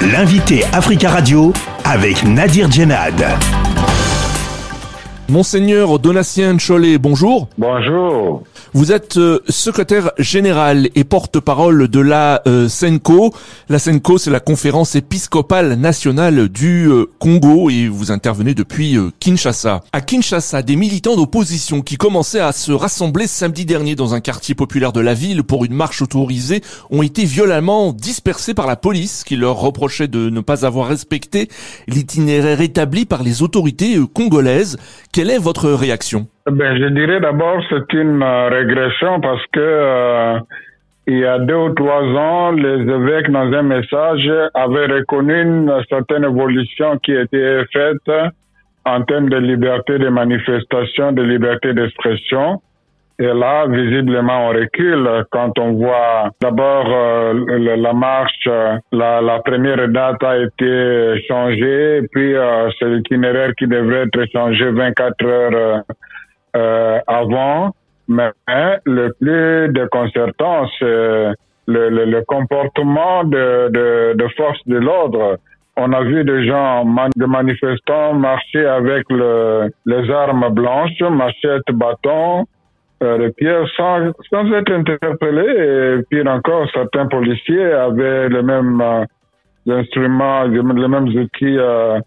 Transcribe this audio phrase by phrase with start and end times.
[0.00, 1.52] L'invité Africa Radio
[1.84, 3.20] avec Nadir Djenad.
[5.28, 7.48] Monseigneur Donatien Cholet, bonjour.
[7.58, 8.44] Bonjour.
[8.74, 13.32] Vous êtes euh, secrétaire général et porte-parole de la euh, SENCO.
[13.70, 19.80] La SENCO, c'est la conférence épiscopale nationale du euh, Congo et vous intervenez depuis Kinshasa.
[19.92, 24.54] À Kinshasa, des militants d'opposition qui commençaient à se rassembler samedi dernier dans un quartier
[24.54, 26.60] populaire de la ville pour une marche autorisée
[26.90, 31.48] ont été violemment dispersés par la police qui leur reprochait de ne pas avoir respecté
[31.86, 34.76] l'itinéraire établi par les autorités congolaises.
[35.12, 36.28] Quelle est votre réaction?
[36.50, 38.22] Ben, Je dirais d'abord c'est une
[38.58, 40.38] régression parce que euh,
[41.06, 45.82] il y a deux ou trois ans, les évêques, dans un message, avaient reconnu une
[45.88, 48.10] certaine évolution qui était faite
[48.84, 52.60] en termes de liberté de manifestation, de liberté d'expression.
[53.20, 58.48] Et là, visiblement, on recule quand on voit d'abord euh, la marche,
[58.92, 65.24] la, première date a été changée, puis euh, c'est l'itinéraire qui devrait être changé 24
[65.24, 65.82] heures
[67.06, 67.72] avant.
[68.08, 68.30] Mais
[68.86, 75.36] le plus déconcertant, c'est le, le, le, comportement de, de, de force de l'ordre.
[75.76, 76.84] On a vu des gens,
[77.14, 82.46] des manifestants marcher avec le, les armes blanches, machettes, bâtons,
[83.02, 86.00] euh, les pierres sans, sans être interpellés.
[86.00, 89.04] Et pire encore, certains policiers avaient les mêmes euh,
[89.80, 92.00] instruments, les mêmes outils euh,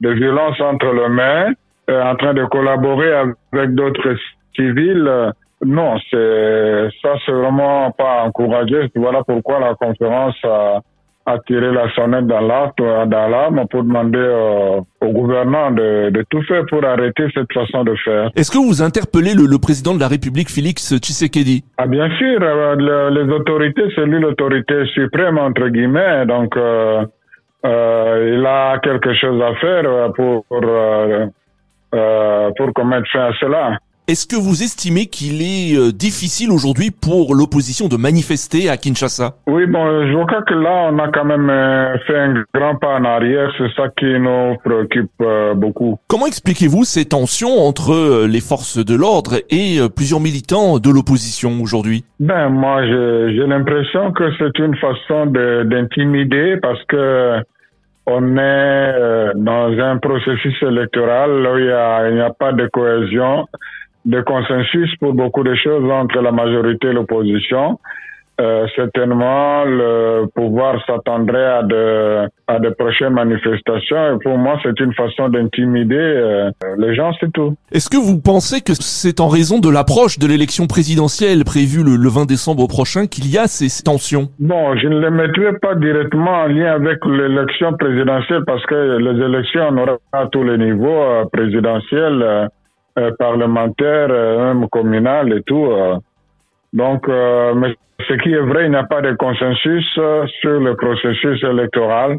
[0.00, 1.52] de violence entre les mains,
[1.90, 3.12] euh, en train de collaborer
[3.52, 4.14] avec d'autres
[4.54, 5.32] civils.
[5.64, 8.90] non, c'est ça, c'est vraiment pas encouragé.
[8.94, 10.80] Voilà pourquoi la conférence a
[11.26, 16.84] a tiré la sonnette l'alarme pour demander euh, au gouvernement de, de, tout faire pour
[16.84, 18.30] arrêter cette façon de faire.
[18.34, 21.64] Est-ce que vous interpellez le, le, président de la République, Félix Tshisekedi?
[21.78, 27.04] Ah bien sûr, euh, les autorités, c'est lui l'autorité suprême entre guillemets, donc euh,
[27.64, 30.60] euh il a quelque chose à faire pour pour,
[32.56, 33.78] pour commettre fin à cela.
[34.12, 39.36] Est-ce que vous estimez qu'il est euh, difficile aujourd'hui pour l'opposition de manifester à Kinshasa?
[39.46, 42.98] Oui, bon, je crois que là, on a quand même euh, fait un grand pas
[42.98, 43.50] en arrière.
[43.56, 45.98] C'est ça qui nous préoccupe euh, beaucoup.
[46.08, 52.04] Comment expliquez-vous ces tensions entre les forces de l'ordre et plusieurs militants de l'opposition aujourd'hui?
[52.20, 57.38] Ben, moi, j'ai l'impression que c'est une façon d'intimider parce que
[58.04, 63.46] on est dans un processus électoral où il n'y a, a, pas de cohésion
[64.04, 67.78] de consensus pour beaucoup de choses entre la majorité et l'opposition.
[68.40, 74.14] Euh, certainement, le pouvoir s'attendrait à de, à de prochaines manifestations.
[74.14, 77.54] Et pour moi, c'est une façon d'intimider euh, les gens, c'est tout.
[77.70, 82.08] Est-ce que vous pensez que c'est en raison de l'approche de l'élection présidentielle prévue le,
[82.08, 84.28] 20 décembre prochain qu'il y a ces, tensions?
[84.40, 89.24] Bon, je ne les mettrai pas directement en lien avec l'élection présidentielle parce que les
[89.24, 92.48] élections, on aura à tous les niveaux euh, présidentiels euh, euh,
[93.18, 95.66] parlementaire, euh, même communal et tout.
[95.66, 95.96] Euh.
[96.72, 97.74] Donc, mais
[98.08, 99.84] ce qui est vrai, il n'y a pas de consensus
[100.40, 102.16] sur le processus électoral.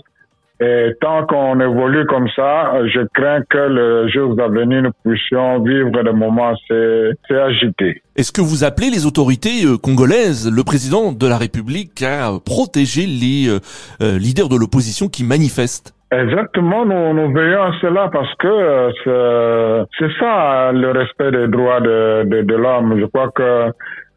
[0.61, 5.61] Et tant qu'on évolue comme ça, je crains que le jours à venir, nous puissions
[5.63, 8.03] vivre des moments assez agités.
[8.16, 13.57] Est-ce que vous appelez les autorités congolaises, le président de la République, à protéger les
[14.00, 15.95] leaders de l'opposition qui manifestent?
[16.13, 21.81] Exactement, nous, nous veillons à cela parce que euh, c'est ça le respect des droits
[21.81, 23.00] de, de, de l'homme.
[23.00, 23.72] Je crois que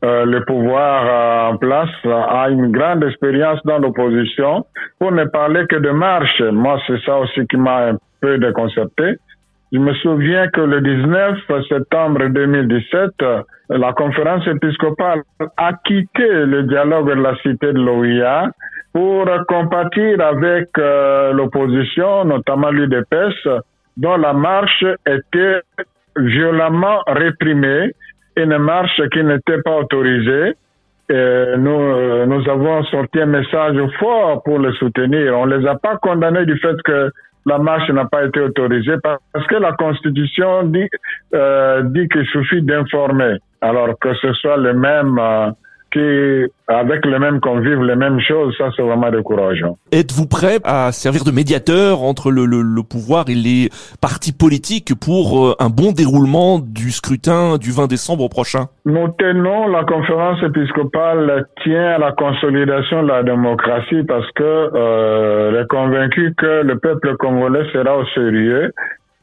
[0.04, 4.66] euh, le pouvoir euh, en place a une grande expérience dans l'opposition
[4.98, 6.42] pour ne parler que de marche.
[6.42, 9.16] Moi, c'est ça aussi qui m'a un peu déconcerté.
[9.72, 13.10] Je me souviens que le 19 septembre 2017,
[13.70, 15.22] la conférence épiscopale
[15.56, 18.50] a quitté le dialogue de la cité de l'OIA
[18.96, 23.46] pour compatir avec euh, l'opposition, notamment l'UDPS,
[23.98, 25.60] dont la marche était
[26.16, 27.90] violemment réprimée,
[28.38, 30.54] une marche qui n'était pas autorisée.
[31.12, 35.38] Euh, nous avons sorti un message fort pour le soutenir.
[35.38, 37.10] On les a pas condamnés du fait que
[37.44, 40.88] la marche n'a pas été autorisée parce que la Constitution dit,
[41.34, 43.36] euh, dit qu'il suffit d'informer.
[43.60, 45.50] Alors que ce soit le même euh,
[46.68, 49.76] avec les mêmes convives, les mêmes choses, ça c'est vraiment décourageant.
[49.92, 53.70] Êtes-vous prêt à servir de médiateur entre le, le, le, pouvoir et les
[54.00, 58.66] partis politiques pour euh, un bon déroulement du scrutin du 20 décembre prochain?
[58.84, 65.62] Nous tenons, la conférence épiscopale tient à la consolidation de la démocratie parce que euh,
[65.62, 68.72] est convaincu que le peuple congolais sera au sérieux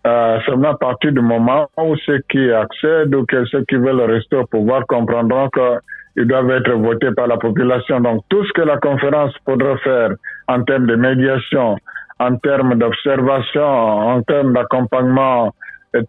[0.06, 4.02] euh, seulement à partir du moment où ceux qui accèdent ou que ceux qui veulent
[4.02, 5.80] rester au pouvoir comprendront que
[6.16, 8.00] ils doivent être votés par la population.
[8.00, 10.10] Donc tout ce que la conférence pourra faire
[10.48, 11.78] en termes de médiation,
[12.20, 15.54] en termes d'observation, en termes d'accompagnement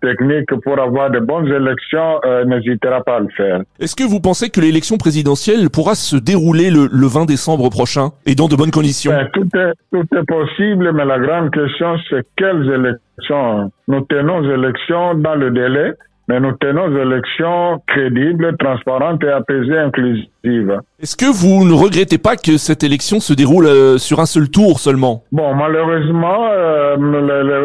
[0.00, 3.60] technique pour avoir de bonnes élections, euh, n'hésitera pas à le faire.
[3.78, 8.10] Est-ce que vous pensez que l'élection présidentielle pourra se dérouler le, le 20 décembre prochain
[8.24, 9.12] et dans de bonnes conditions?
[9.12, 13.70] Ben, tout, est, tout est possible, mais la grande question, c'est quelles élections?
[13.88, 15.92] Nous tenons élections dans le délai
[16.28, 20.80] mais nous tenons des élections crédibles, transparentes et apaisées, inclusives.
[21.00, 24.48] Est-ce que vous ne regrettez pas que cette élection se déroule euh, sur un seul
[24.48, 25.22] tour seulement?
[25.32, 26.96] Bon, malheureusement, euh,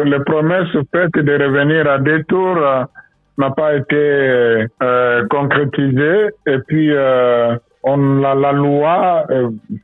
[0.04, 2.84] les, les, promesses faites de revenir à deux tours euh,
[3.38, 6.28] n'a pas été euh, concrétisée.
[6.46, 9.24] Et puis, euh, on, la, la loi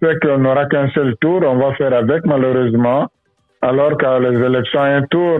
[0.01, 1.41] fait qu'on n'aura qu'un seul tour.
[1.47, 3.07] On va faire avec, malheureusement.
[3.63, 5.39] Alors que les élections à un tour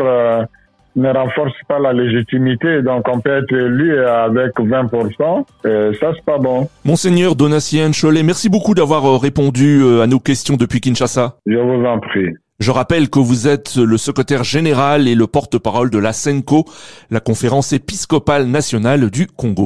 [0.97, 2.83] ne renforce pas la légitimité.
[2.83, 5.45] Donc, on peut être élu avec 20%.
[5.65, 6.69] Et ça, c'est pas bon.
[6.85, 11.37] Monseigneur Donatien Cholet, merci beaucoup d'avoir euh, répondu euh, à nos questions depuis Kinshasa.
[11.47, 12.31] Je vous en prie.
[12.59, 16.65] Je rappelle que vous êtes le secrétaire général et le porte-parole de la SENCO,
[17.11, 19.65] la conférence épiscopale nationale du Congo.